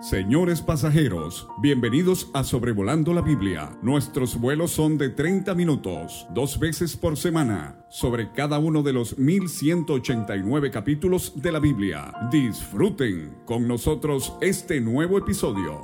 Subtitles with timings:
[0.00, 3.78] Señores pasajeros, bienvenidos a Sobrevolando la Biblia.
[3.80, 9.16] Nuestros vuelos son de 30 minutos, dos veces por semana, sobre cada uno de los
[9.16, 12.12] 1189 capítulos de la Biblia.
[12.30, 15.80] Disfruten con nosotros este nuevo episodio.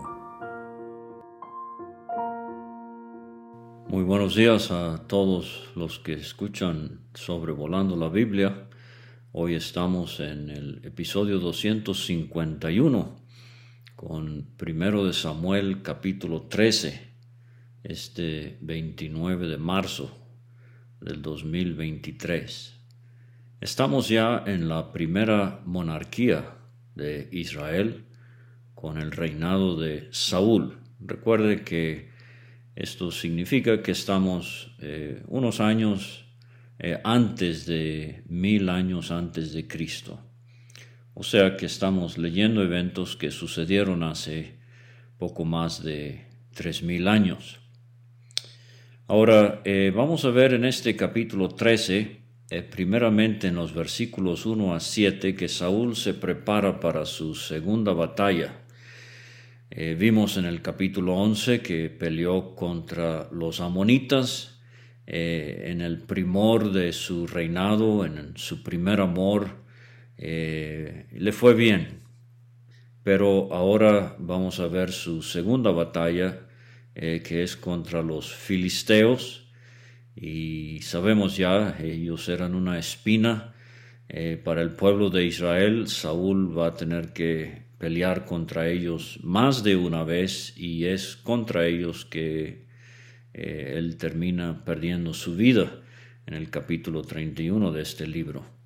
[3.89, 8.69] Muy buenos días a todos los que escuchan Sobrevolando la Biblia.
[9.33, 13.22] Hoy estamos en el episodio 251
[13.97, 17.01] con primero de Samuel capítulo 13,
[17.85, 20.17] este 29 de marzo
[21.01, 22.79] del 2023.
[23.61, 26.57] Estamos ya en la primera monarquía
[26.95, 28.05] de Israel
[28.75, 30.79] con el reinado de Saúl.
[31.01, 32.11] Recuerde que
[32.75, 36.25] esto significa que estamos eh, unos años
[36.79, 40.19] eh, antes de mil años antes de Cristo.
[41.15, 44.55] O sea que estamos leyendo eventos que sucedieron hace
[45.19, 47.61] poco más de tres mil años.
[49.09, 52.17] Ahora eh, vamos a ver en este capítulo 13,
[52.49, 57.93] eh, primeramente en los versículos 1 a 7, que Saúl se prepara para su segunda
[57.93, 58.63] batalla.
[59.71, 64.49] Eh, vimos en el capítulo 11 que peleó contra los amonitas
[65.05, 69.62] en el primor de su reinado, en su primer amor
[70.25, 71.99] eh, le fue bien,
[73.03, 76.47] pero ahora vamos a ver su segunda batalla,
[76.95, 79.51] eh, que es contra los filisteos,
[80.15, 83.53] y sabemos ya, ellos eran una espina
[84.09, 89.65] eh, para el pueblo de Israel, Saúl va a tener que pelear contra ellos más
[89.65, 92.69] de una vez, y es contra ellos que
[93.33, 95.81] él termina perdiendo su vida
[96.27, 98.62] en el capítulo 31 de este libro.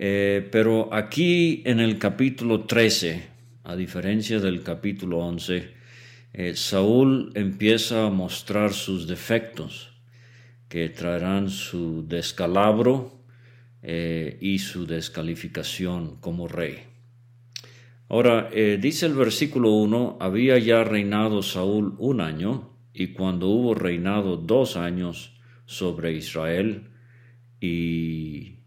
[0.00, 3.28] Eh, pero aquí en el capítulo 13,
[3.64, 5.74] a diferencia del capítulo 11,
[6.34, 9.90] eh, Saúl empieza a mostrar sus defectos
[10.68, 13.24] que traerán su descalabro
[13.82, 16.84] eh, y su descalificación como rey.
[18.08, 18.48] Ahora,
[18.80, 24.78] dice el versículo 1, había ya reinado Saúl un año, y cuando hubo reinado dos
[24.78, 25.34] años
[25.66, 26.88] sobre Israel,
[27.60, 28.57] y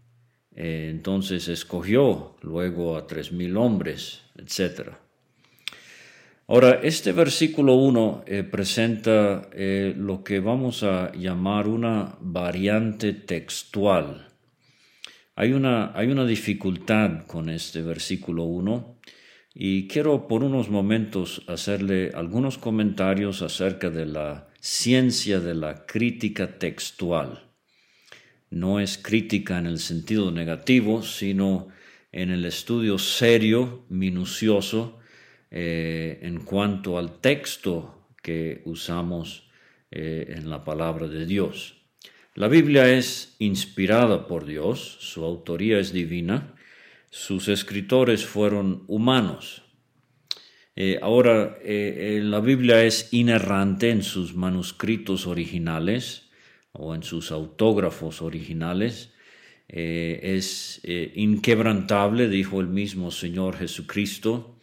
[0.54, 4.90] eh, entonces escogió luego a tres mil hombres, etc.
[6.48, 14.28] Ahora, este versículo 1 eh, presenta eh, lo que vamos a llamar una variante textual.
[15.34, 18.98] Hay una, hay una dificultad con este versículo 1
[19.54, 26.58] y quiero por unos momentos hacerle algunos comentarios acerca de la ciencia de la crítica
[26.58, 27.51] textual
[28.52, 31.68] no es crítica en el sentido negativo, sino
[32.12, 34.98] en el estudio serio, minucioso,
[35.50, 39.48] eh, en cuanto al texto que usamos
[39.90, 41.82] eh, en la palabra de Dios.
[42.34, 46.54] La Biblia es inspirada por Dios, su autoría es divina,
[47.10, 49.62] sus escritores fueron humanos.
[50.76, 56.30] Eh, ahora, la Biblia es inerrante en sus manuscritos originales,
[56.72, 59.12] o en sus autógrafos originales,
[59.68, 64.58] eh, es eh, inquebrantable, dijo el mismo Señor Jesucristo,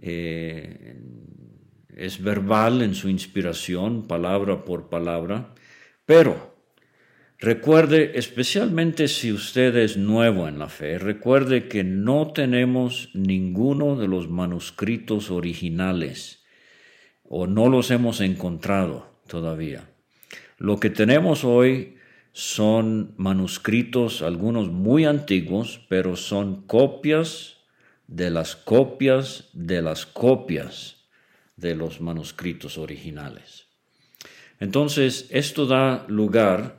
[0.00, 1.00] eh,
[1.96, 5.54] es verbal en su inspiración, palabra por palabra,
[6.06, 6.56] pero
[7.38, 14.06] recuerde, especialmente si usted es nuevo en la fe, recuerde que no tenemos ninguno de
[14.06, 16.44] los manuscritos originales
[17.24, 19.97] o no los hemos encontrado todavía.
[20.58, 21.96] Lo que tenemos hoy
[22.32, 27.58] son manuscritos, algunos muy antiguos, pero son copias
[28.08, 30.96] de las copias de las copias
[31.56, 33.66] de los manuscritos originales.
[34.60, 36.78] Entonces, esto da lugar,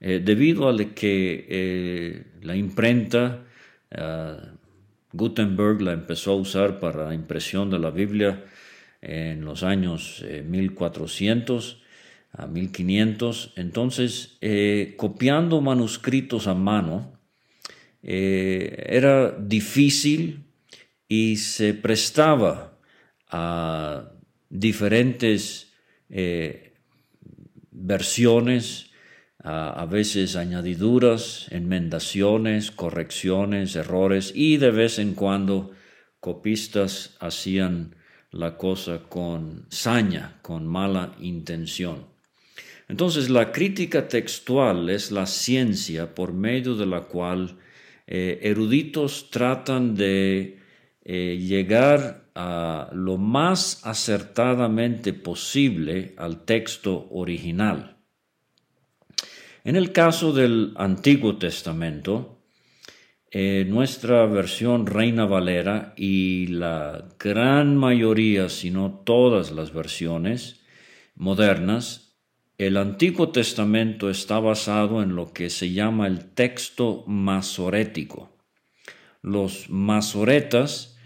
[0.00, 3.44] eh, debido a que eh, la imprenta,
[3.90, 4.36] eh,
[5.12, 8.44] Gutenberg la empezó a usar para la impresión de la Biblia
[9.02, 11.82] en los años 1400,
[12.32, 13.52] a 1500.
[13.56, 17.18] Entonces, eh, copiando manuscritos a mano
[18.02, 20.44] eh, era difícil
[21.08, 22.78] y se prestaba
[23.28, 24.12] a
[24.48, 25.72] diferentes
[26.08, 26.74] eh,
[27.70, 28.90] versiones,
[29.42, 35.72] a, a, veces añadiduras, enmendaciones, correcciones, errores y de vez en cuando
[36.20, 37.96] copistas hacían
[38.30, 42.09] la cosa con saña, con mala intención.
[42.90, 47.56] Entonces, la crítica textual es la ciencia por medio de la cual
[48.08, 50.58] eh, eruditos tratan de
[51.04, 57.96] eh, llegar a lo más acertadamente posible al texto original.
[59.62, 62.40] En el caso del Antiguo Testamento,
[63.30, 70.60] eh, nuestra versión Reina Valera y la gran mayoría, si no todas las versiones
[71.14, 72.09] modernas,
[72.66, 78.36] el Antiguo Testamento está basado en lo que se llama el texto masorético.
[79.22, 80.98] Los masoretas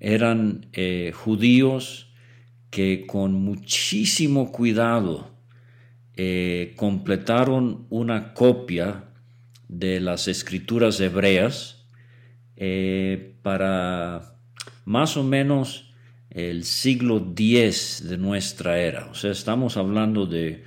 [0.00, 2.14] eran eh, judíos
[2.70, 5.36] que con muchísimo cuidado
[6.16, 9.04] eh, completaron una copia
[9.68, 11.84] de las escrituras hebreas
[12.56, 14.38] eh, para
[14.86, 15.92] más o menos
[16.30, 19.08] el siglo X de nuestra era.
[19.10, 20.64] O sea, estamos hablando de,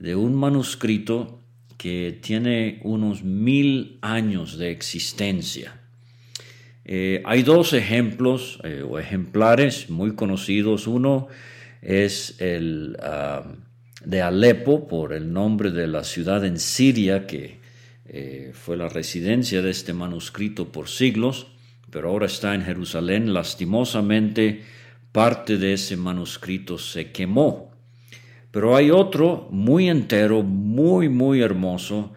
[0.00, 1.40] un manuscrito
[1.76, 5.80] que tiene unos mil años de existencia.
[6.84, 10.86] Eh, hay dos ejemplos eh, o ejemplares muy conocidos.
[10.86, 11.28] Uno
[11.82, 13.44] es el ah,
[14.04, 17.58] de Alepo, por el nombre de la ciudad en Siria que
[18.06, 21.48] eh, fue la residencia de este manuscrito por siglos,
[21.90, 23.34] pero ahora está en Jerusalén.
[23.34, 24.62] Lastimosamente,
[25.12, 27.70] parte de ese manuscrito se quemó.
[28.58, 32.12] Pero hay otro muy entero, muy, muy hermoso,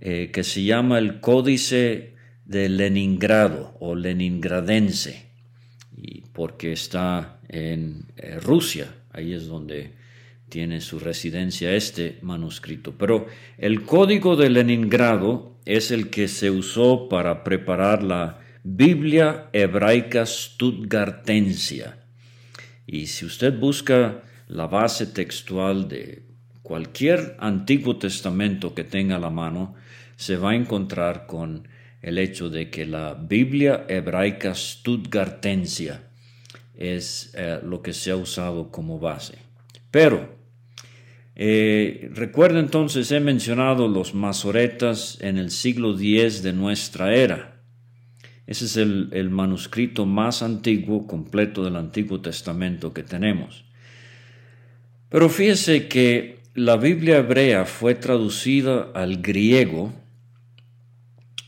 [0.00, 2.14] eh, que se llama el Códice
[2.44, 5.26] de Leningrado o Leningradense,
[5.96, 9.92] y porque está en eh, Rusia, ahí es donde
[10.48, 12.94] tiene su residencia este manuscrito.
[12.98, 20.26] Pero el código de Leningrado es el que se usó para preparar la Biblia hebraica
[20.26, 22.00] stuttgartensia.
[22.84, 26.22] Y si usted busca la base textual de
[26.62, 29.74] cualquier Antiguo Testamento que tenga la mano,
[30.16, 31.68] se va a encontrar con
[32.00, 36.02] el hecho de que la Biblia hebraica stuttgartensia
[36.74, 39.38] es eh, lo que se ha usado como base.
[39.90, 40.36] Pero
[41.36, 47.60] eh, recuerda entonces, he mencionado los masoretas en el siglo X de nuestra era.
[48.46, 53.64] Ese es el manuscrito más antiguo, completo del Antiguo Testamento que tenemos.
[55.14, 59.92] Pero fíjese que la Biblia hebrea fue traducida al griego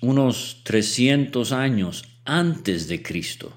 [0.01, 3.53] unos 300 años antes de Cristo.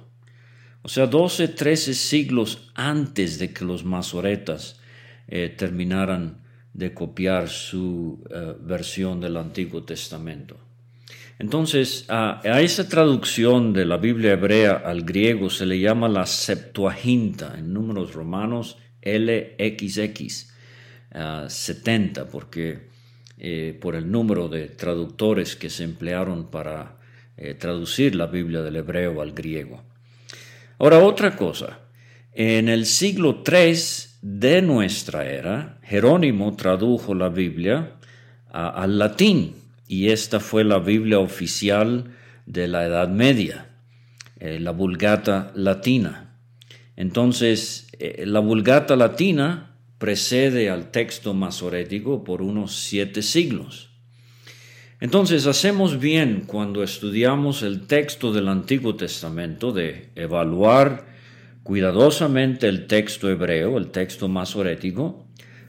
[0.81, 4.79] O sea, 12, 13 siglos antes de que los masoretas
[5.27, 6.41] eh, terminaran
[6.73, 10.57] de copiar su eh, versión del Antiguo Testamento.
[11.37, 17.53] Entonces, a, esa traducción de la Biblia hebrea al griego se le llama la Septuaginta,
[17.59, 18.79] en números romanos
[19.17, 20.53] LXX,
[21.47, 22.89] 70, porque
[23.37, 26.97] eh, por el número de traductores que se emplearon para
[27.57, 29.81] traducir la Biblia del hebreo al griego.
[30.77, 31.79] Ahora, otra cosa,
[32.33, 33.75] en el siglo III
[34.21, 37.93] de nuestra era, Jerónimo tradujo la Biblia
[38.51, 39.55] al latín
[39.87, 42.11] y esta fue la Biblia oficial
[42.45, 43.65] de la Edad Media,
[44.39, 46.35] eh, la Vulgata Latina.
[46.95, 53.89] Entonces, eh, la Vulgata Latina precede al texto masorético por unos siete siglos.
[55.01, 61.07] Entonces, hacemos bien cuando estudiamos el texto del Antiguo Testamento de evaluar
[61.63, 65.25] cuidadosamente el texto hebreo, el texto masorético,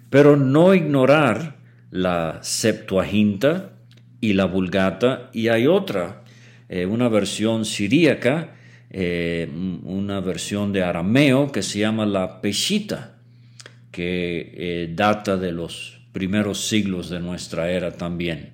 [0.09, 1.59] pero no ignorar
[1.91, 3.73] la Septuaginta
[4.21, 6.25] y la Vulgata, y hay otra,
[6.69, 8.57] eh, una versión siríaca,
[8.93, 9.49] eh,
[9.85, 13.19] una versión de arameo que se llama la Peshita,
[13.93, 18.53] que eh, data de los primeros siglos de nuestra era también.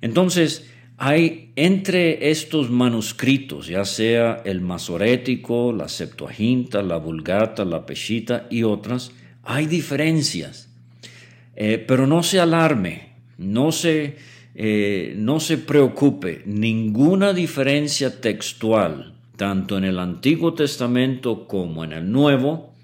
[0.00, 8.48] Entonces, hay entre estos manuscritos, ya sea el masorético, la Septuaginta, la Vulgata, la Peshita
[8.50, 9.12] y otras,
[9.44, 10.70] hay diferencias.
[11.54, 14.16] Eh, pero no se alarme, no se,
[15.16, 19.11] no se preocupe, ninguna diferencia textual,
[19.42, 22.74] tanto en el Antiguo Testamento como en el Nuevo,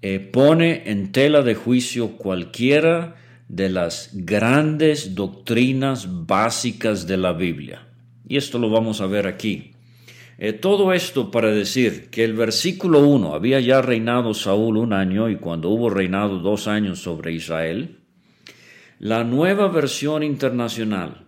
[0.00, 3.16] eh, pone en tela de juicio cualquiera
[3.48, 7.86] de las grandes doctrinas básicas de la Biblia.
[8.26, 9.72] Y esto lo vamos a ver aquí.
[10.38, 15.28] Eh, todo esto para decir que el versículo 1, había ya reinado Saúl un año
[15.28, 17.98] y cuando hubo reinado dos años sobre Israel,
[18.98, 21.26] la nueva versión internacional,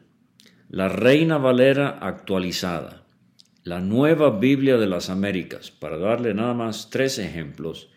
[0.71, 3.03] la Reina Valera actualizada,
[3.67, 7.89] la nueva Biblia de las Américas, para darle nada más tres ejemplos,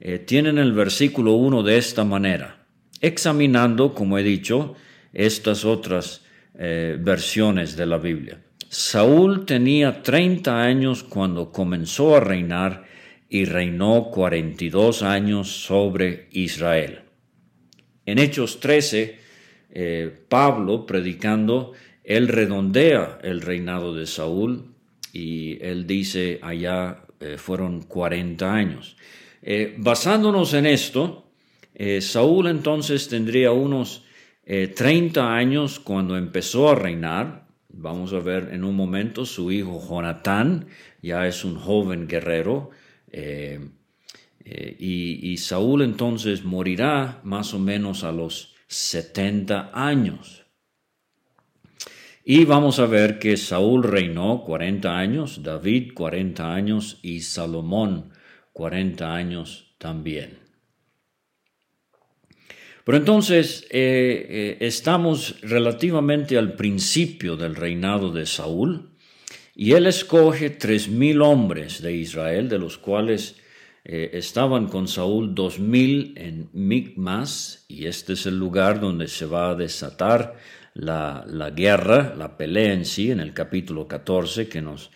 [0.00, 2.66] eh, tienen el versículo 1 de esta manera
[3.02, 4.76] examinando, como he dicho,
[5.12, 6.24] estas otras
[6.58, 8.40] eh, versiones de la Biblia.
[8.70, 12.84] Saúl tenía 30 años cuando comenzó a reinar
[13.28, 17.00] y reinó 42 años sobre Israel.
[18.06, 19.18] En Hechos 13,
[19.70, 21.72] eh, Pablo, predicando,
[22.04, 24.69] él redondea el reinado de Saúl
[25.12, 28.96] y él dice allá eh, fueron 40 años.
[29.42, 31.26] Eh, basándonos en esto,
[32.00, 34.04] Saúl entonces tendría unos
[34.44, 37.46] 30 años cuando empezó a reinar.
[37.70, 40.66] Vamos a ver en un momento su hijo Jonatán,
[41.00, 42.70] ya es un joven guerrero.
[44.44, 50.39] y Saúl entonces morirá más o menos a los 70 años.
[52.24, 58.12] Y vamos a ver que Saúl reinó 40 años, David 40 años y Salomón
[58.52, 60.38] 40 años también.
[62.84, 68.90] Pero entonces eh, eh, estamos relativamente al principio del reinado de Saúl
[69.54, 73.36] y él escoge tres mil hombres de Israel, de los cuales
[73.84, 79.26] eh, estaban con Saúl dos mil en Micmas, y este es el lugar donde se
[79.26, 80.36] va a desatar
[80.80, 84.90] la, guerra, la pelea en sí, en el capítulo 14, que nos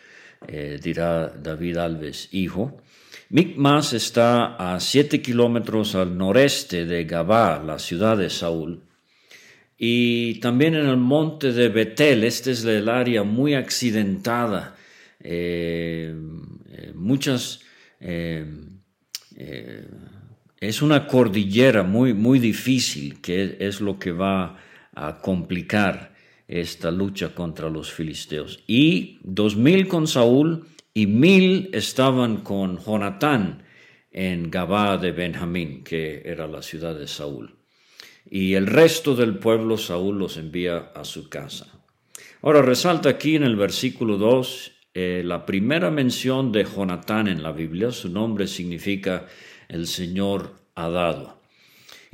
[0.49, 2.81] eh, dirá David Alves, hijo.
[3.29, 8.83] Micmas está a siete kilómetros al noreste de Gabá, la ciudad de Saúl.
[9.77, 14.77] Y también en el monte de Betel, este es el área muy accidentada,
[15.21, 16.15] eh,
[16.95, 17.61] muchas
[18.01, 18.47] eh,
[20.61, 24.59] es una cordillera muy, muy difícil que es lo que va
[24.95, 26.15] a complicar
[26.49, 28.63] esta lucha contra los filisteos.
[28.67, 33.63] Y dos mil con Saúl y mil estaban con Jonatán
[34.11, 37.57] en Gabá de Benjamín, que era la ciudad de Saúl.
[38.31, 41.67] Y el resto del pueblo Saúl los envía a su casa.
[42.43, 47.51] Ahora resalta aquí en el versículo 2 eh, la primera mención de Jonatán en la
[47.51, 49.27] Biblia, su nombre significa
[49.69, 51.41] el Señor ha dado.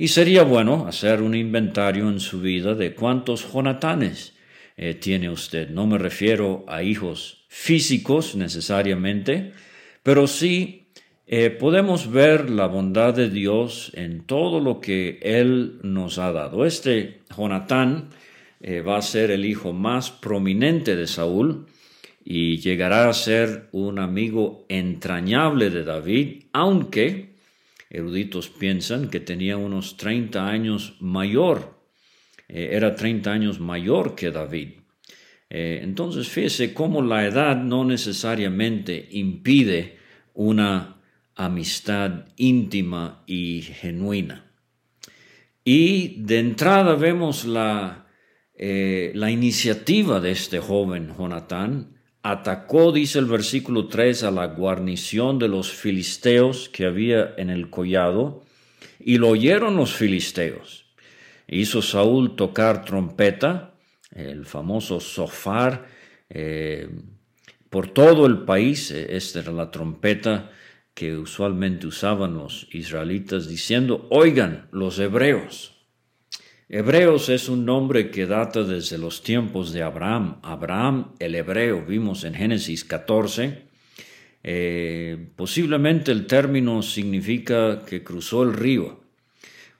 [0.01, 4.33] Y sería bueno hacer un inventario en su vida de cuántos Jonatanes
[4.75, 5.69] eh, tiene usted.
[5.69, 9.51] No me refiero a hijos físicos necesariamente,
[10.01, 10.87] pero sí
[11.27, 16.65] eh, podemos ver la bondad de Dios en todo lo que Él nos ha dado.
[16.65, 18.09] Este Jonatán
[18.65, 21.67] va a ser el hijo más prominente de Saúl
[22.25, 27.30] y llegará a ser un amigo entrañable de David, aunque
[27.91, 31.81] eruditos piensan que tenía unos 30 años mayor,
[32.47, 34.69] eh, era 30 años mayor que David.
[35.49, 39.97] Eh, entonces fíjese cómo la edad no necesariamente impide
[40.33, 41.01] una
[41.35, 44.49] amistad íntima y genuina.
[45.65, 48.07] Y de entrada vemos la,
[48.55, 55.39] eh, la iniciativa de este joven Jonatán, atacó, dice el versículo 3, a la guarnición
[55.39, 58.43] de los filisteos que había en el collado,
[58.99, 60.85] y lo oyeron los filisteos.
[61.47, 63.73] Hizo Saúl tocar trompeta,
[64.11, 65.87] el famoso sofar,
[66.29, 66.89] eh,
[67.69, 68.91] por todo el país.
[68.91, 70.51] Esta era la trompeta
[70.93, 75.70] que usualmente usaban los israelitas, diciendo, oigan los hebreos.
[76.73, 80.37] Hebreos es un nombre que data desde los tiempos de Abraham.
[80.41, 83.63] Abraham, el hebreo, vimos en Génesis 14.
[84.41, 89.01] Eh, posiblemente el término significa que cruzó el río.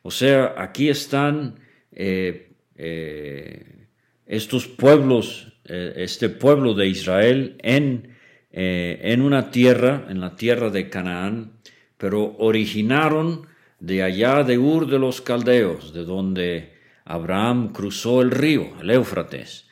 [0.02, 1.62] O sea, aquí están
[1.94, 3.88] eh, eh,
[4.26, 8.18] estos pueblos, este pueblo de Israel en,
[8.52, 11.54] en una tierra, en la tierra de Canaán,
[11.98, 13.48] pero originaron
[13.80, 19.68] de allá de Ur de los Caldeos, de donde Abraham cruzó el río, el Éufrates,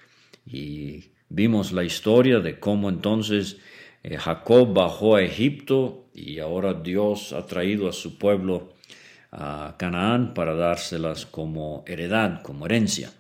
[0.46, 3.58] y vimos la historia de cómo entonces
[4.04, 8.74] eh, Jacob bajó a Egipto y ahora Dios ha traído a su pueblo
[9.32, 13.12] a Canaán para dárselas como heredad, como herencia.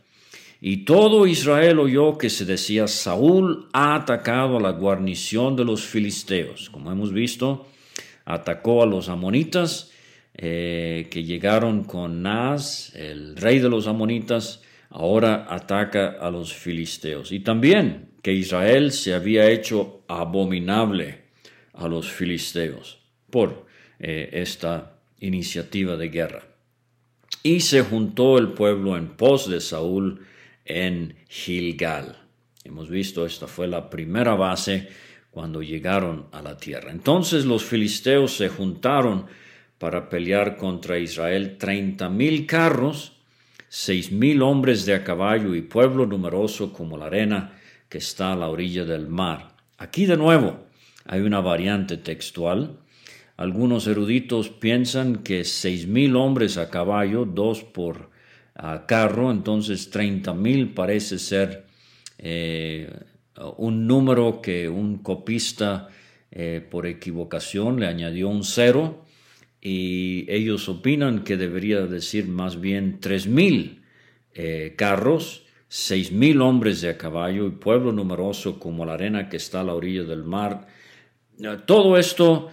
[0.62, 5.84] Y todo Israel oyó que se decía, Saúl ha atacado a la guarnición de los
[5.84, 6.70] filisteos.
[6.70, 7.68] Como hemos visto,
[8.26, 9.89] atacó a los amonitas
[10.42, 17.34] eh, que llegaron con Naz, el rey de los amonitas, ahora ataca a los filisteos.
[17.34, 21.24] Y también que Israel se había hecho abominable
[21.74, 23.66] a los filisteos por
[24.00, 26.44] eh, esta iniciativa de guerra.
[27.44, 30.26] Y se juntó el pueblo en pos de Saúl
[30.64, 32.16] en Gilgal.
[32.64, 34.88] Hemos visto, esta fue la primera base
[35.32, 36.92] cuando llegaron a la tierra.
[36.92, 39.26] Entonces los filisteos se juntaron
[39.80, 43.14] para pelear contra Israel treinta mil carros,
[43.70, 47.54] seis mil hombres de a caballo y pueblo numeroso como la arena
[47.88, 49.56] que está a la orilla del mar.
[49.78, 50.68] Aquí de nuevo
[51.06, 52.78] hay una variante textual.
[53.38, 58.10] Algunos eruditos piensan que seis mil hombres a caballo, dos por
[58.86, 61.66] carro, entonces treinta mil parece ser
[62.18, 62.92] eh,
[63.56, 65.88] un número que un copista
[66.30, 69.06] eh, por equivocación le añadió un cero
[69.62, 73.82] y ellos opinan que debería decir más bien tres mil
[74.34, 79.38] eh, carros, seis mil hombres de a caballo y pueblo numeroso como la arena que
[79.38, 80.68] está a la orilla del mar.
[81.66, 82.50] Todo esto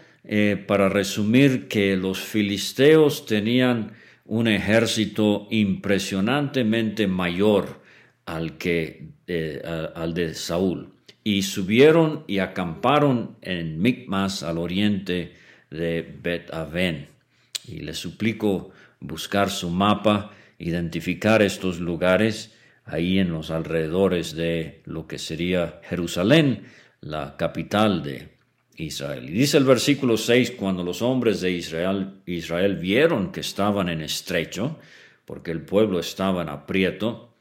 [0.66, 3.92] para resumir que los filisteos tenían
[4.28, 7.80] un ejército impresionantemente mayor
[8.26, 9.62] al, que, eh,
[9.94, 10.92] al de Saúl.
[11.22, 15.34] Y subieron y acamparon en Micmas al oriente
[15.70, 17.08] de Bet Aven.
[17.66, 18.70] Y les suplico
[19.00, 22.52] buscar su mapa, identificar estos lugares
[22.84, 26.66] ahí en los alrededores de lo que sería Jerusalén,
[27.00, 28.36] la capital de
[28.76, 29.28] Israel.
[29.28, 34.02] Y dice el versículo 6, cuando los hombres de Israel, Israel vieron que estaban en
[34.02, 34.78] estrecho,
[35.24, 37.32] porque el pueblo estaba en aprieto,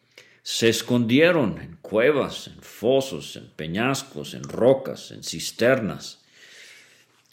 [0.41, 6.23] se escondieron en cuevas, en fosos, en peñascos, en rocas, en cisternas,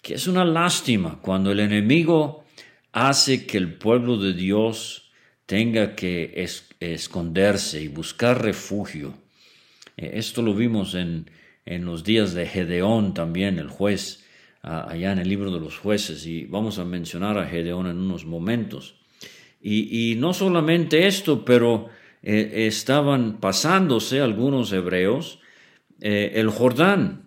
[0.02, 2.44] que es una lástima cuando el enemigo
[2.92, 5.10] hace que el pueblo de Dios
[5.46, 6.46] tenga que
[6.80, 9.14] esconderse y buscar refugio.
[9.96, 11.30] Eh, esto lo vimos en
[11.64, 14.24] en los días de Gedeón también, el juez,
[14.62, 18.24] allá en el libro de los jueces, y vamos a mencionar a Gedeón en unos
[18.24, 18.96] momentos.
[19.60, 21.88] Y, no solamente esto, pero
[22.22, 25.38] eh, estaban pasándose algunos hebreos
[26.00, 27.21] eh, el Jordán,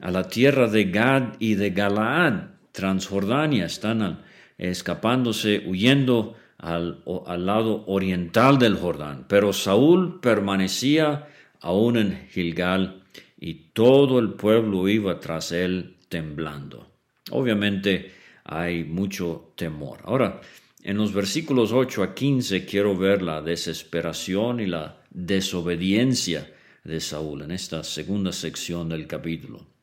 [0.00, 4.20] a la tierra de Gad y de Galaad, Transjordania, están
[4.58, 9.24] escapándose, huyendo al, al, lado oriental del Jordán.
[9.28, 11.28] Pero Saúl permanecía
[11.60, 13.02] aún en Gilgal
[13.38, 16.86] y todo el pueblo iba tras él temblando.
[17.30, 18.12] Obviamente
[18.44, 20.00] hay mucho temor.
[20.04, 20.40] Ahora,
[20.82, 26.48] en los versículos 8 a 15 quiero ver la desesperación y la desobediencia
[26.84, 29.75] de Saúl en esta segunda sección del capítulo.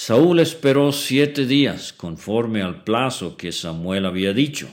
[0.00, 4.68] Saúl esperó siete días conforme al plazo que Samuel había dicho.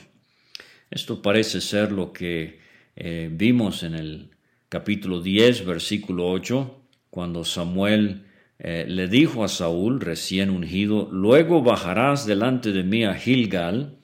[0.92, 2.60] Esto parece ser lo que
[2.96, 4.30] eh, vimos en el
[4.70, 8.26] capítulo 10, versículo 8, cuando Samuel
[8.60, 13.98] eh, le dijo a Saúl, recién ungido, luego bajarás delante de mí a Gilgal,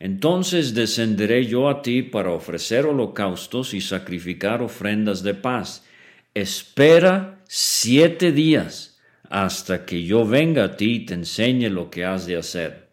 [0.00, 5.86] entonces descenderé yo a ti para ofrecer holocaustos y sacrificar ofrendas de paz.
[6.34, 8.95] Espera siete días
[9.30, 12.88] hasta que yo venga a ti y te enseñe lo que has de hacer.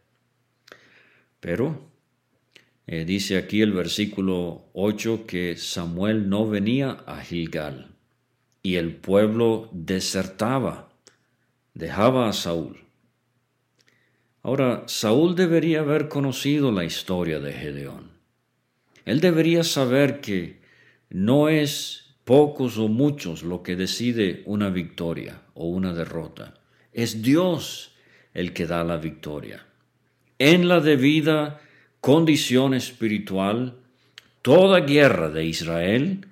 [1.39, 1.89] Pero
[2.87, 7.95] eh, dice aquí el versículo 8 que Samuel no venía a Gilgal
[8.61, 10.89] y el pueblo desertaba,
[11.73, 12.79] dejaba a Saúl.
[14.41, 18.11] Ahora, Saúl debería haber conocido la historia de Gedeón.
[19.05, 20.61] Él debería saber que
[21.09, 26.53] no es pocos o muchos lo que decide una victoria o una derrota.
[26.93, 27.91] Es Dios
[28.33, 29.65] el que da la victoria.
[30.39, 31.61] En la debida
[31.99, 33.75] condición espiritual,
[34.41, 36.27] toda guerra de Israel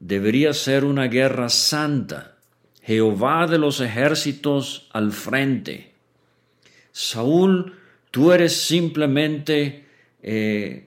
[0.00, 2.36] debería ser una guerra santa,
[2.82, 5.92] Jehová de los ejércitos al frente.
[6.92, 7.78] Saúl,
[8.10, 9.86] tú eres simplemente
[10.22, 10.86] eh,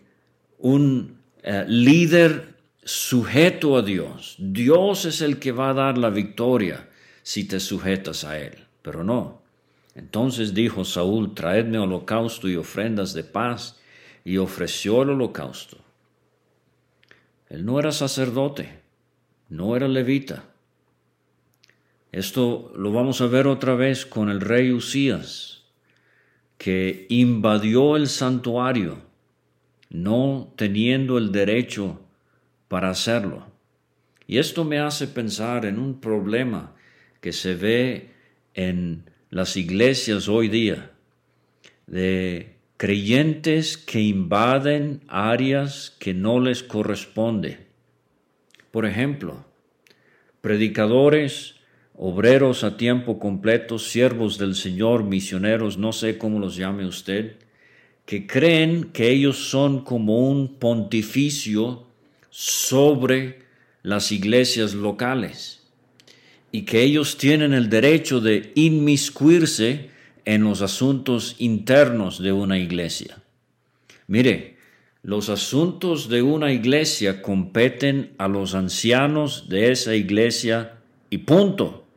[0.60, 2.57] un eh, líder
[2.88, 4.36] sujeto a Dios.
[4.40, 6.88] Dios es el que va a dar la victoria
[7.22, 9.42] si te sujetas a Él, pero no.
[9.94, 13.78] Entonces dijo Saúl, traedme holocausto y ofrendas de paz,
[14.24, 15.78] y ofreció el holocausto.
[17.50, 18.80] Él no era sacerdote,
[19.50, 20.46] no era levita.
[22.12, 25.64] Esto lo vamos a ver otra vez con el rey Usías,
[26.58, 29.02] que invadió el santuario,
[29.90, 32.02] no teniendo el derecho
[32.68, 33.48] para hacerlo.
[34.28, 36.76] Y esto me hace pensar en un problema
[37.22, 38.12] que se ve
[38.54, 40.92] en las iglesias hoy día,
[41.86, 47.68] de creyentes que invaden áreas que no les corresponde
[48.78, 49.44] por ejemplo,
[50.40, 51.56] predicadores,
[51.96, 57.38] obreros a tiempo completo, siervos del Señor, misioneros, no sé cómo los llame usted,
[58.06, 61.87] que creen que ellos son como un pontificio
[62.40, 63.40] sobre
[63.82, 65.64] las iglesias locales
[66.52, 69.90] y que ellos tienen el derecho de inmiscuirse
[70.24, 73.18] en los asuntos internos de una iglesia.
[74.06, 74.58] Mire,
[75.02, 80.78] los asuntos de una iglesia competen a los ancianos de esa iglesia
[81.10, 81.88] Y punto.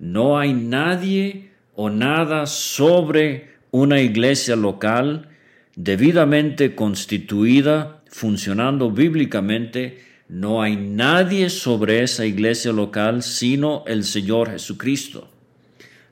[0.00, 5.28] No hay nadie o nada sobre una iglesia local
[5.76, 15.28] debidamente constituida, funcionando bíblicamente, no hay nadie sobre esa iglesia local sino el Señor Jesucristo.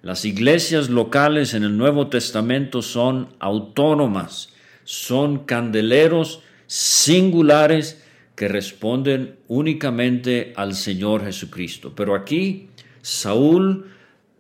[0.03, 4.53] Las iglesias locales en el Nuevo Testamento son autónomas,
[4.85, 8.05] son candeleros singulares
[8.37, 11.95] que responden únicamente al Señor Jesucristo.
[11.97, 12.69] Pero aquí
[13.01, 13.87] Saúl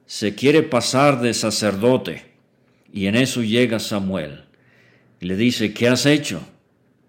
[0.05, 2.27] se quiere pasar de sacerdote
[2.93, 4.45] y en eso llega Samuel
[5.19, 6.47] y le dice, ¿qué has hecho?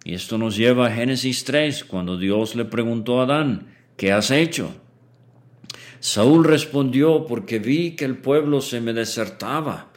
[0.05, 4.29] Y esto nos lleva a Génesis 3, cuando Dios le preguntó a Adán, ¿qué has
[4.29, 4.71] hecho?
[5.99, 9.91] Saúl respondió, porque vi que el pueblo se me desertaba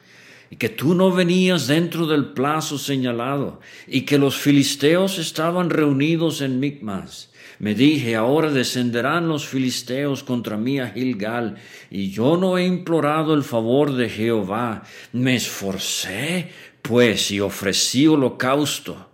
[0.49, 6.41] y que tú no venías dentro del plazo señalado y que los filisteos estaban reunidos
[6.41, 7.31] en Micmas.
[7.59, 11.57] Me dije, ahora descenderán los filisteos contra mí a Gilgal,
[11.91, 14.85] y yo no he implorado el favor de Jehová.
[15.13, 19.08] Me esforcé, pues, y ofrecí holocausto.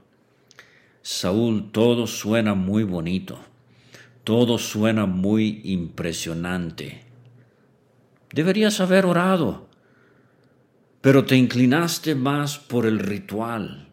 [1.04, 3.38] Saúl, todo suena muy bonito.
[4.24, 7.02] Todo suena muy impresionante.
[8.32, 9.68] Deberías haber orado,
[11.02, 13.88] pero te inclinaste más por el ritual.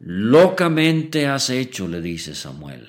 [0.00, 2.88] Locamente has hecho, le dice Samuel.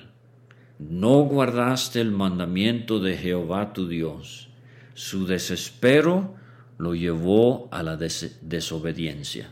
[0.80, 4.48] No guardaste el mandamiento de Jehová tu Dios.
[4.94, 6.34] Su desespero
[6.78, 9.50] lo llevó a la desobediencia.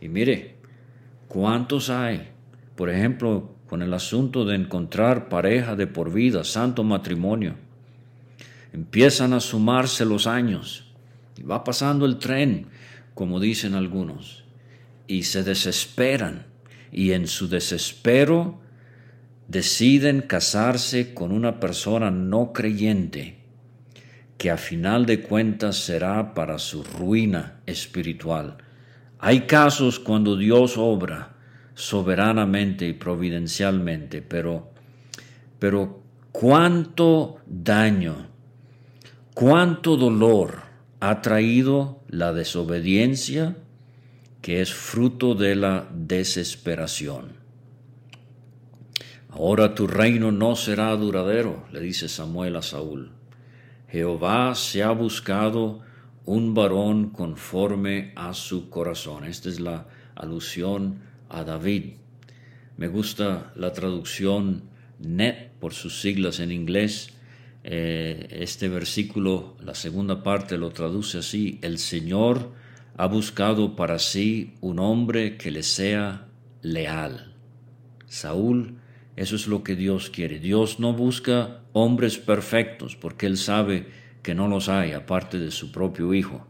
[0.00, 0.55] Y mire,
[1.28, 2.30] ¿cuántos hay?
[2.74, 7.56] Por ejemplo, con el asunto de encontrar pareja de por vida, santo matrimonio.
[8.72, 10.92] Empiezan a sumarse los años
[11.36, 12.68] y va pasando el tren,
[13.14, 14.44] como dicen algunos,
[15.06, 16.46] y se desesperan
[16.92, 18.60] y en su desespero
[19.48, 23.38] deciden casarse con una persona no creyente
[24.38, 28.58] que a final de cuentas será para su ruina espiritual.
[29.26, 31.34] Hay casos cuando Dios obra
[31.74, 34.70] soberanamente y providencialmente, pero,
[35.58, 38.28] pero cuánto daño,
[39.34, 40.62] cuánto dolor
[41.00, 43.56] ha traído la desobediencia
[44.42, 47.32] que es fruto de la desesperación.
[49.30, 53.10] Ahora tu reino no será duradero, le dice Samuel a Saúl.
[53.88, 55.80] Jehová se ha buscado
[56.26, 59.24] un varón conforme a su corazón.
[59.24, 61.94] Esta es la alusión a David.
[62.76, 64.64] Me gusta la traducción
[64.98, 67.10] net por sus siglas en inglés.
[67.64, 72.52] Eh, este versículo, la segunda parte lo traduce así, el Señor
[72.96, 76.28] ha buscado para sí un hombre que le sea
[76.62, 77.34] leal.
[78.06, 78.78] Saúl,
[79.16, 80.38] eso es lo que Dios quiere.
[80.38, 83.86] Dios no busca hombres perfectos porque Él sabe
[84.26, 86.44] que no los hay aparte de su propio Hijo.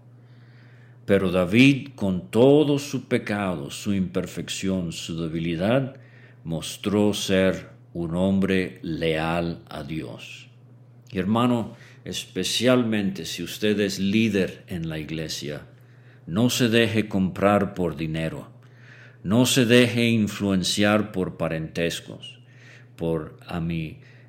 [1.04, 5.96] Pero David, con todo su pecado, su imperfección, su debilidad,
[6.42, 10.48] mostró ser un hombre leal a Dios.
[11.12, 15.66] Y hermano, especialmente si usted es líder en la iglesia,
[16.26, 18.48] no se deje comprar por dinero,
[19.22, 22.40] no se deje influenciar por parentescos,
[22.96, 23.38] por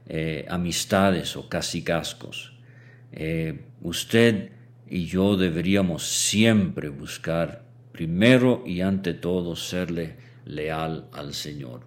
[0.09, 2.56] eh, amistades o casicascos.
[3.11, 4.51] Eh, usted
[4.89, 10.15] y yo deberíamos siempre buscar, primero y ante todo, serle
[10.45, 11.81] leal al Señor.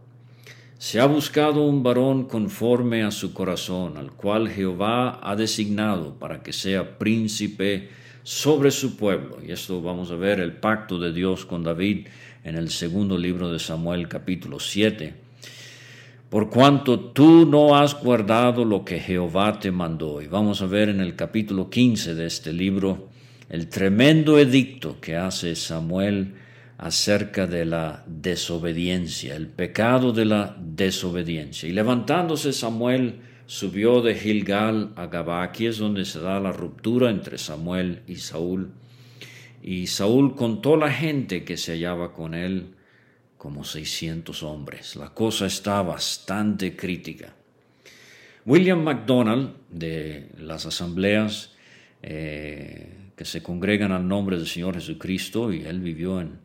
[0.79, 6.43] Se ha buscado un varón conforme a su corazón, al cual Jehová ha designado para
[6.43, 7.91] que sea príncipe
[8.23, 9.39] sobre su pueblo.
[9.47, 12.07] Y esto vamos a ver el pacto de Dios con David
[12.45, 15.30] en el segundo libro de Samuel capítulo 7.
[16.31, 20.23] Por cuanto tú no has guardado lo que Jehová te mandó.
[20.23, 23.09] Y vamos a ver en el capítulo 15 de este libro
[23.49, 26.35] el tremendo edicto que hace Samuel
[26.79, 31.69] acerca de la desobediencia, el pecado de la desobediencia.
[31.69, 37.11] Y levantándose Samuel subió de Gilgal a Gabá, aquí es donde se da la ruptura
[37.11, 38.71] entre Samuel y Saúl.
[39.65, 42.77] Y Saúl contó la gente que se hallaba con él
[43.41, 44.97] como 600 hombres.
[44.97, 47.33] La cosa está bastante crítica.
[48.45, 51.55] William MacDonald, de las asambleas
[52.03, 56.39] eh, que se congregan al nombre del Señor Jesucristo, y él vivió en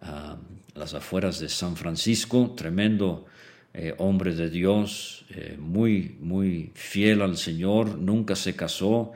[0.00, 0.38] ah,
[0.74, 3.26] las afueras de San Francisco, tremendo
[3.74, 9.12] eh, hombre de Dios, eh, muy, muy fiel al Señor, nunca se casó,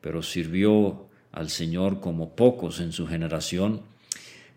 [0.00, 3.95] pero sirvió al Señor como pocos en su generación.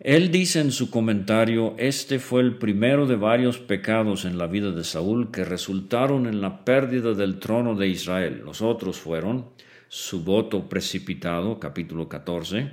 [0.00, 4.70] Él dice en su comentario, este fue el primero de varios pecados en la vida
[4.70, 8.40] de Saúl que resultaron en la pérdida del trono de Israel.
[8.42, 9.50] Los otros fueron
[9.88, 12.70] su voto precipitado, capítulo 14,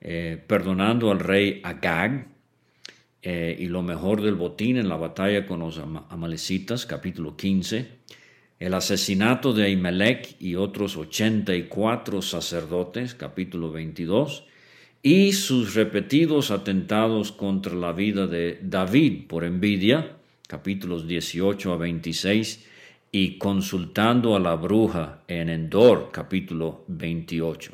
[0.00, 2.28] eh, perdonando al rey Agag,
[3.20, 7.88] eh, y lo mejor del botín en la batalla con los amalecitas, capítulo 15,
[8.58, 14.46] el asesinato de Ahimelech y otros 84 sacerdotes, capítulo 22,
[15.02, 22.66] y sus repetidos atentados contra la vida de David por envidia, capítulos 18 a 26,
[23.10, 27.72] y consultando a la bruja en Endor, capítulo 28.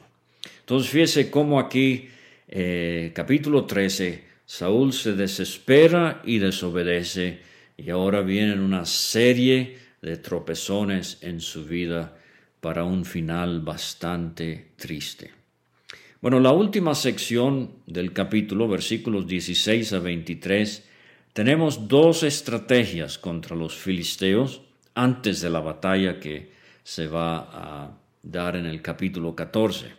[0.61, 2.09] Entonces fíjese cómo aquí,
[2.49, 7.41] eh, capítulo 13, Saúl se desespera y desobedece
[7.77, 12.17] y ahora vienen una serie de tropezones en su vida
[12.61, 15.38] para un final bastante triste.
[16.21, 20.85] Bueno, la última sección del capítulo, versículos 16 a 23,
[21.33, 24.63] tenemos dos estrategias contra los filisteos
[24.95, 26.51] antes de la batalla que
[26.83, 29.93] se va a dar en el capítulo 14.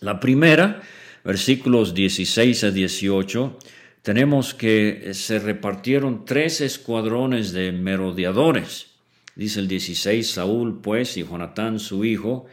[0.00, 0.80] La primera
[1.26, 3.58] versículos 16 a 18,
[4.02, 8.92] tenemos que se repartieron tres escuadrones de merodeadores.
[9.34, 12.46] Dice el 16, Saúl pues y Jonatán su hijo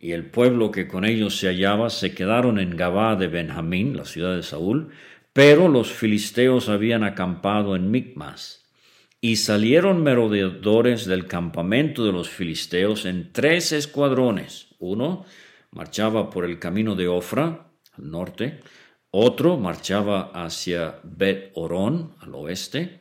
[0.00, 4.04] y el pueblo que con ellos se hallaba se quedaron en Gabá de Benjamín, la
[4.04, 4.90] ciudad de Saúl,
[5.32, 8.66] pero los filisteos habían acampado en Micmas.
[9.20, 14.74] Y salieron merodeadores del campamento de los filisteos en tres escuadrones.
[14.78, 15.24] Uno
[15.72, 18.60] marchaba por el camino de Ofra, al norte,
[19.10, 22.97] otro marchaba hacia Bet Orón, al oeste,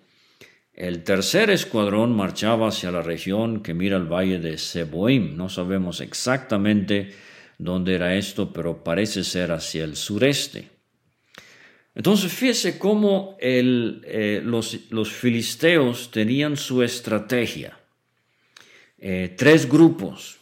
[0.78, 5.36] el tercer escuadrón marchaba hacia la región que mira el valle de Seboim.
[5.36, 7.14] No sabemos exactamente
[7.58, 10.70] dónde era esto, pero parece ser hacia el sureste.
[11.96, 17.80] Entonces fíjese cómo eh, los, filisteos tenían su estrategia.
[19.00, 20.38] Eh, tres grupos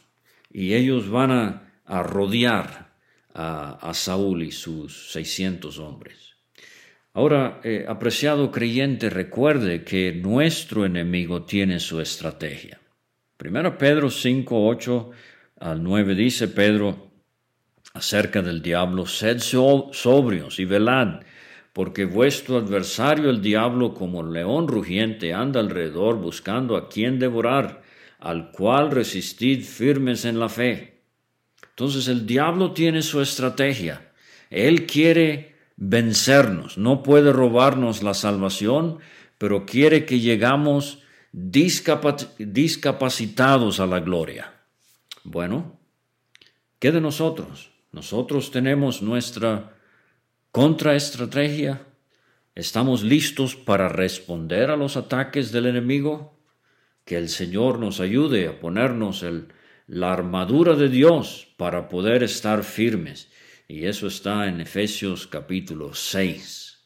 [0.52, 2.86] y ellos van a rodear
[3.36, 6.35] a, Saúl y sus 600 hombres.
[7.16, 12.80] Ahora, eh, apreciado creyente, recuerde que nuestro enemigo tiene su estrategia.
[13.38, 15.12] Primero Pedro 5, 8
[15.62, 17.12] al 9 dice Pedro
[17.94, 21.22] acerca del diablo, sed sobrios y velad,
[21.74, 27.82] porque vuestro adversario el diablo como león rugiente anda alrededor buscando a quien devorar,
[28.20, 30.96] al cual resistid firmes en la fe
[31.76, 34.10] entonces el diablo tiene su estrategia.
[34.50, 39.00] Él quiere vencernos, no puede robarnos la salvación,
[39.38, 41.00] pero quiere que llegamos
[41.32, 44.54] discapacitados a la gloria.
[45.24, 45.80] Bueno,
[46.80, 47.72] ¿qué de nosotros?
[47.92, 49.74] Nosotros tenemos nuestra
[50.52, 51.82] contraestrategia.
[52.56, 56.40] ¿Estamos listos para responder a los ataques del enemigo?
[57.04, 59.50] Que el Señor nos ayude a ponernos el
[59.88, 63.30] la armadura de Dios para poder estar firmes.
[63.68, 66.86] Y eso está en Efesios capítulo 6.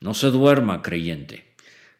[0.00, 1.54] No se duerma, creyente.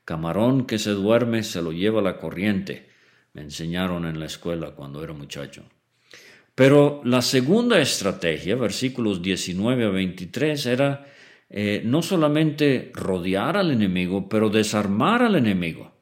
[0.05, 2.89] Camarón que se duerme se lo lleva la corriente.
[3.33, 5.65] Me enseñaron en la escuela cuando era muchacho.
[6.57, 11.07] Pero la segunda estrategia, versículos 19 a 23, era
[11.49, 15.93] eh, no solamente rodear al enemigo, pero desarmar al enemigo.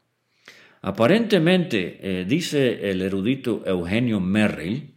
[0.81, 4.96] Aparentemente, eh, dice el erudito Eugenio Merrill,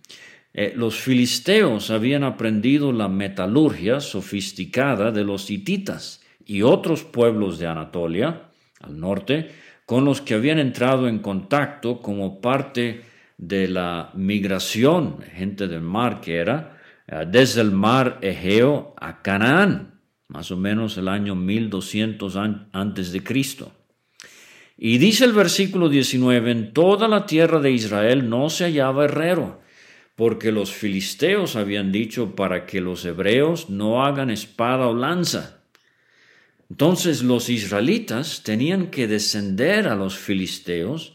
[0.54, 7.68] eh, los filisteos habían aprendido la metalurgia sofisticada de los hititas y otros pueblos de
[7.68, 8.50] Anatolia,
[8.82, 9.52] al norte,
[9.86, 13.02] con los que habían entrado en contacto como parte
[13.38, 20.00] de la migración, gente del mar que era, eh, desde el mar Egeo a Canaán,
[20.28, 22.36] más o menos el año 1200
[22.72, 23.72] antes de Cristo.
[24.78, 29.60] Y dice el versículo 19, en toda la tierra de Israel no se hallaba herrero,
[30.20, 35.62] porque los filisteos habían dicho para que los hebreos no hagan espada o lanza.
[36.70, 41.14] Entonces los israelitas tenían que descender a los filisteos,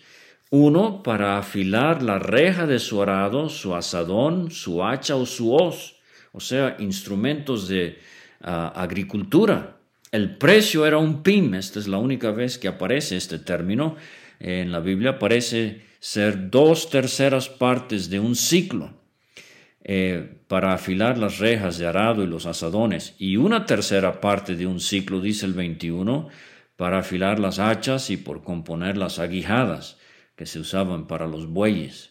[0.48, 5.96] uno para afilar la reja de su arado, su asadón, su hacha o su hoz,
[6.32, 7.98] o sea, instrumentos de
[8.40, 9.76] ah, agricultura.
[10.12, 13.96] El precio era un pim, esta es la única vez que aparece este término.
[14.40, 18.92] En la Biblia parece ser dos terceras partes de un ciclo
[19.82, 24.66] eh, para afilar las rejas de arado y los asadones, y una tercera parte de
[24.66, 26.28] un ciclo, dice el 21,
[26.76, 29.96] para afilar las hachas y por componer las aguijadas
[30.36, 32.10] que se usaban para los bueyes.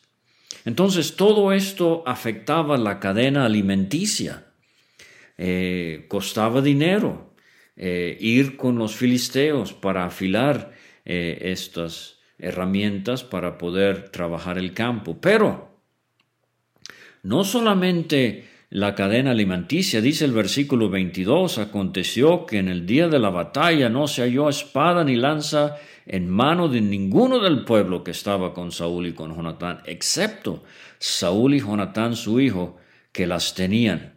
[0.65, 4.47] Entonces todo esto afectaba la cadena alimenticia,
[5.37, 7.35] eh, costaba dinero,
[7.75, 10.73] eh, ir con los filisteos para afilar
[11.05, 15.17] estas herramientas para poder trabajar el campo.
[15.19, 15.73] Pero
[17.23, 23.19] no solamente la cadena alimenticia, dice el versículo 22, aconteció que en el día de
[23.19, 28.11] la batalla no se halló espada ni lanza en mano de ninguno del pueblo que
[28.11, 30.63] estaba con Saúl y con Jonatán, excepto
[30.99, 32.77] Saúl y Jonatán su hijo,
[33.11, 34.15] que las tenían.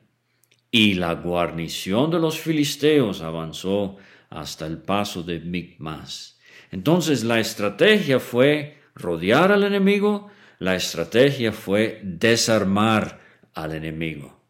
[0.70, 3.96] Y la guarnición de los filisteos avanzó
[4.30, 6.35] hasta el paso de Micmas.
[6.70, 13.20] Entonces la estrategia fue rodear al enemigo, la estrategia fue desarmar
[13.54, 14.40] al enemigo,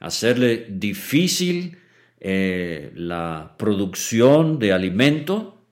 [0.00, 1.78] hacerle difícil
[2.20, 5.62] eh, la producción de alimento.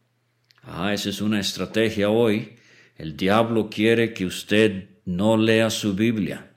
[0.63, 2.57] Ah, esa es una estrategia hoy.
[2.97, 6.51] El diablo quiere que usted no lea su Biblia.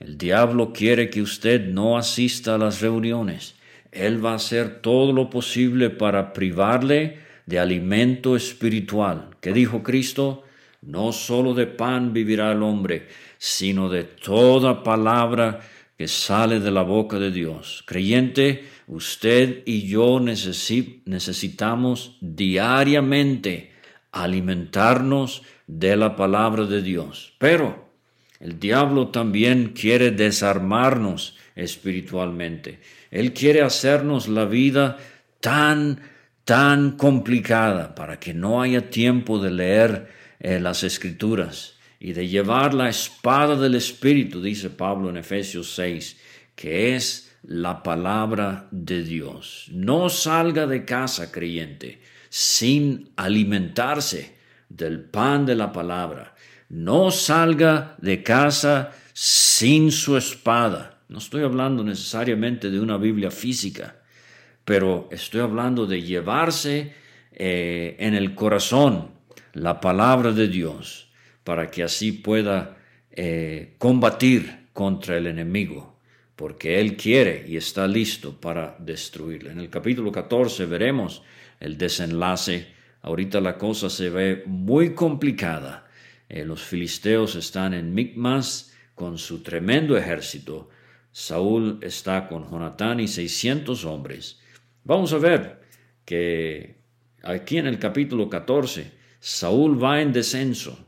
[0.00, 3.54] El diablo quiere que usted no asista a las reuniones.
[3.90, 9.30] Él va a hacer todo lo posible para privarle de alimento espiritual.
[9.40, 10.44] ¿Qué dijo Cristo?
[10.82, 13.08] No solo de pan vivirá el hombre,
[13.38, 15.60] sino de toda palabra
[15.96, 17.82] que sale de la boca de Dios.
[17.86, 23.72] Creyente, usted y yo necesitamos diariamente
[24.12, 27.32] alimentarnos de la palabra de Dios.
[27.38, 27.88] Pero
[28.40, 32.80] el diablo también quiere desarmarnos espiritualmente.
[33.10, 34.98] Él quiere hacernos la vida
[35.40, 36.02] tan,
[36.48, 40.08] tan complicada para que no haya tiempo de leer
[40.40, 46.16] eh, las escrituras y de llevar la espada del Espíritu, dice Pablo en Efesios 6,
[46.54, 49.66] que es la palabra de Dios.
[49.72, 54.34] No salga de casa, creyente, sin alimentarse
[54.70, 56.34] del pan de la palabra.
[56.70, 61.02] No salga de casa sin su espada.
[61.10, 63.97] No estoy hablando necesariamente de una Biblia física,
[64.68, 66.92] pero estoy hablando de llevarse
[67.32, 69.12] eh, en el corazón
[69.54, 71.08] la palabra de Dios
[71.42, 72.76] para que así pueda
[73.10, 75.96] eh, combatir contra el enemigo,
[76.36, 79.52] porque Él quiere y está listo para destruirle.
[79.52, 81.22] En el capítulo 14 veremos
[81.60, 82.66] el desenlace.
[83.00, 85.88] Ahorita la cosa se ve muy complicada.
[86.28, 90.68] Eh, los filisteos están en Micmas con su tremendo ejército.
[91.10, 94.42] Saúl está con Jonatán y 600 hombres.
[94.84, 95.60] Vamos a ver
[96.04, 96.78] que
[97.22, 100.86] aquí en el capítulo 14 Saúl va en descenso,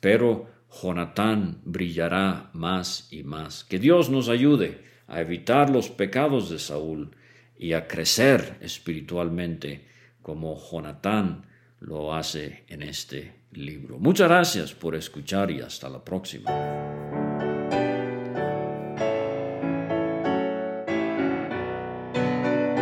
[0.00, 3.64] pero Jonatán brillará más y más.
[3.64, 7.10] Que Dios nos ayude a evitar los pecados de Saúl
[7.58, 9.86] y a crecer espiritualmente
[10.22, 11.46] como Jonatán
[11.80, 13.98] lo hace en este libro.
[13.98, 17.09] Muchas gracias por escuchar y hasta la próxima.